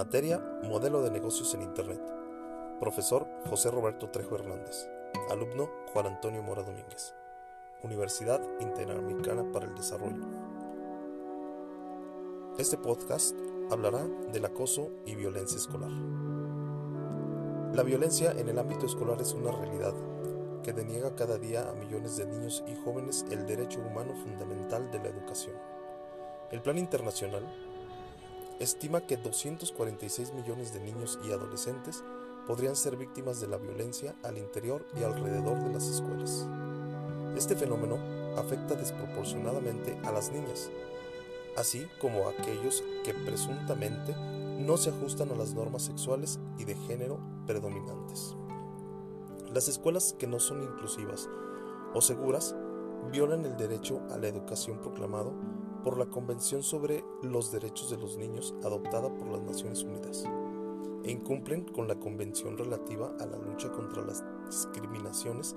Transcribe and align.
Materia 0.00 0.38
Modelo 0.62 1.02
de 1.02 1.10
negocios 1.10 1.52
en 1.52 1.60
Internet. 1.60 2.00
Profesor 2.80 3.28
José 3.50 3.70
Roberto 3.70 4.08
Trejo 4.08 4.34
Hernández. 4.34 4.88
Alumno 5.30 5.68
Juan 5.92 6.06
Antonio 6.06 6.42
Mora 6.42 6.62
Domínguez. 6.62 7.14
Universidad 7.82 8.40
Interamericana 8.60 9.44
para 9.52 9.66
el 9.66 9.74
Desarrollo. 9.74 10.22
Este 12.56 12.78
podcast 12.78 13.36
hablará 13.70 14.02
del 14.32 14.46
acoso 14.46 14.88
y 15.04 15.16
violencia 15.16 15.58
escolar. 15.58 15.92
La 17.74 17.82
violencia 17.82 18.32
en 18.32 18.48
el 18.48 18.58
ámbito 18.58 18.86
escolar 18.86 19.20
es 19.20 19.34
una 19.34 19.52
realidad 19.52 19.92
que 20.62 20.72
deniega 20.72 21.14
cada 21.14 21.36
día 21.36 21.68
a 21.68 21.74
millones 21.74 22.16
de 22.16 22.24
niños 22.24 22.64
y 22.66 22.74
jóvenes 22.74 23.26
el 23.30 23.46
derecho 23.46 23.80
humano 23.80 24.14
fundamental 24.16 24.90
de 24.90 24.98
la 24.98 25.08
educación. 25.10 25.56
El 26.50 26.62
Plan 26.62 26.78
Internacional 26.78 27.44
estima 28.60 29.00
que 29.00 29.16
246 29.16 30.34
millones 30.34 30.72
de 30.72 30.80
niños 30.80 31.18
y 31.24 31.32
adolescentes 31.32 32.04
podrían 32.46 32.76
ser 32.76 32.96
víctimas 32.96 33.40
de 33.40 33.48
la 33.48 33.56
violencia 33.56 34.14
al 34.22 34.36
interior 34.36 34.86
y 34.98 35.02
alrededor 35.02 35.58
de 35.64 35.72
las 35.72 35.88
escuelas. 35.88 36.46
Este 37.36 37.56
fenómeno 37.56 37.98
afecta 38.36 38.74
desproporcionadamente 38.74 39.98
a 40.04 40.12
las 40.12 40.30
niñas, 40.30 40.70
así 41.56 41.86
como 42.00 42.26
a 42.26 42.32
aquellos 42.32 42.84
que 43.02 43.14
presuntamente 43.14 44.14
no 44.14 44.76
se 44.76 44.90
ajustan 44.90 45.30
a 45.30 45.36
las 45.36 45.54
normas 45.54 45.82
sexuales 45.82 46.38
y 46.58 46.64
de 46.64 46.74
género 46.74 47.18
predominantes. 47.46 48.36
Las 49.54 49.68
escuelas 49.68 50.14
que 50.18 50.26
no 50.26 50.38
son 50.38 50.62
inclusivas 50.62 51.28
o 51.94 52.02
seguras 52.02 52.54
violan 53.10 53.46
el 53.46 53.56
derecho 53.56 54.02
a 54.10 54.18
la 54.18 54.28
educación 54.28 54.80
proclamado 54.80 55.32
por 55.82 55.98
la 55.98 56.06
Convención 56.06 56.62
sobre 56.62 57.04
los 57.22 57.52
Derechos 57.52 57.90
de 57.90 57.96
los 57.96 58.16
Niños 58.16 58.54
adoptada 58.64 59.12
por 59.14 59.28
las 59.28 59.42
Naciones 59.42 59.82
Unidas 59.82 60.24
e 61.04 61.10
incumplen 61.10 61.64
con 61.64 61.88
la 61.88 61.94
Convención 61.94 62.58
relativa 62.58 63.14
a 63.20 63.26
la 63.26 63.38
lucha 63.38 63.70
contra 63.70 64.04
las 64.04 64.22
discriminaciones 64.46 65.56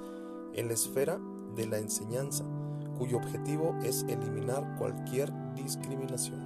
en 0.54 0.68
la 0.68 0.74
esfera 0.74 1.20
de 1.56 1.68
la 1.68 1.78
enseñanza, 1.78 2.46
cuyo 2.98 3.18
objetivo 3.18 3.76
es 3.84 4.04
eliminar 4.04 4.78
cualquier 4.78 5.32
discriminación, 5.56 6.40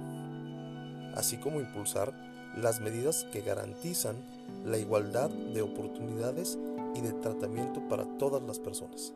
así 1.14 1.38
como 1.38 1.60
impulsar 1.60 2.12
las 2.56 2.80
medidas 2.80 3.24
que 3.32 3.42
garantizan 3.42 4.16
la 4.64 4.78
igualdad 4.78 5.30
de 5.30 5.62
oportunidades 5.62 6.58
y 6.94 7.00
de 7.00 7.12
tratamiento 7.12 7.86
para 7.88 8.04
todas 8.18 8.42
las 8.42 8.58
personas. 8.58 9.14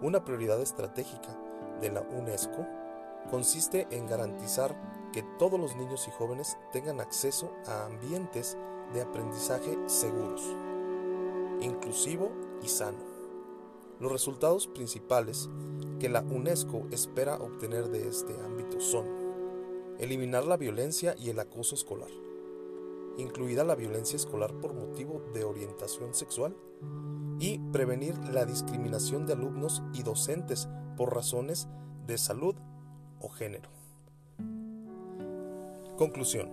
Una 0.00 0.24
prioridad 0.24 0.60
estratégica 0.60 1.36
de 1.80 1.90
la 1.90 2.00
UNESCO 2.02 2.66
consiste 3.26 3.86
en 3.90 4.06
garantizar 4.06 4.74
que 5.12 5.22
todos 5.38 5.58
los 5.58 5.76
niños 5.76 6.06
y 6.08 6.10
jóvenes 6.10 6.58
tengan 6.72 7.00
acceso 7.00 7.50
a 7.66 7.86
ambientes 7.86 8.56
de 8.92 9.02
aprendizaje 9.02 9.78
seguros, 9.86 10.42
inclusivo 11.60 12.30
y 12.62 12.68
sano. 12.68 12.98
Los 13.98 14.12
resultados 14.12 14.66
principales 14.66 15.48
que 15.98 16.08
la 16.08 16.20
UNESCO 16.20 16.86
espera 16.90 17.36
obtener 17.36 17.88
de 17.88 18.08
este 18.08 18.38
ámbito 18.44 18.80
son 18.80 19.06
eliminar 19.98 20.44
la 20.44 20.58
violencia 20.58 21.14
y 21.18 21.30
el 21.30 21.38
acoso 21.38 21.74
escolar, 21.74 22.10
incluida 23.16 23.64
la 23.64 23.74
violencia 23.74 24.16
escolar 24.16 24.52
por 24.60 24.74
motivo 24.74 25.22
de 25.32 25.44
orientación 25.44 26.12
sexual, 26.12 26.54
y 27.38 27.58
prevenir 27.72 28.16
la 28.32 28.44
discriminación 28.44 29.26
de 29.26 29.34
alumnos 29.34 29.82
y 29.92 30.02
docentes 30.02 30.68
por 30.96 31.14
razones 31.14 31.68
de 32.06 32.18
salud 32.18 32.54
Conclusión. 35.96 36.52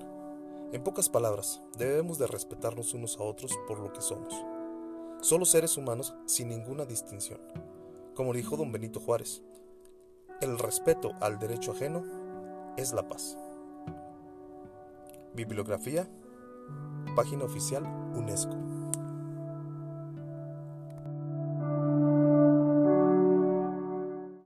En 0.72 0.84
pocas 0.84 1.10
palabras, 1.10 1.62
debemos 1.78 2.18
de 2.18 2.28
respetarnos 2.28 2.94
unos 2.94 3.18
a 3.20 3.24
otros 3.24 3.58
por 3.68 3.80
lo 3.80 3.92
que 3.94 4.02
somos. 4.02 4.34
Solo 5.22 5.46
seres 5.46 5.78
humanos 5.78 6.16
sin 6.26 6.50
ninguna 6.50 6.86
distinción. 6.86 7.40
Como 8.16 8.34
dijo 8.34 8.58
don 8.58 8.72
Benito 8.72 9.00
Juárez, 9.00 9.44
el 10.42 10.58
respeto 10.58 11.12
al 11.22 11.40
derecho 11.40 11.72
ajeno 11.72 12.04
es 12.78 12.94
la 12.94 13.08
paz. 13.08 13.38
Bibliografía, 15.34 16.08
página 17.16 17.46
oficial 17.46 17.84
UNESCO. 18.16 18.73